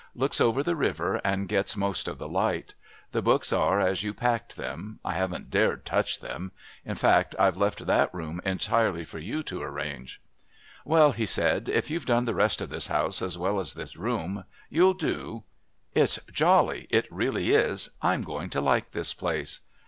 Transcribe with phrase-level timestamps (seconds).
[0.15, 2.73] Looks over the river and gets most of the light.
[3.11, 4.97] The books are as you packed them.
[5.05, 6.53] I haven't dared touch them.
[6.83, 10.19] In fact, I've left that room entirely for you to arrange."
[10.83, 13.95] "Well," he said, "if you've done the rest of this house as well as this
[13.95, 15.43] room, you'll do.
[15.93, 17.89] It's jolly it really is.
[18.01, 19.59] I'm going to like this place."